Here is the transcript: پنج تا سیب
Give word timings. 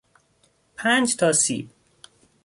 پنج 0.77 1.15
تا 1.17 1.31
سیب 1.33 1.69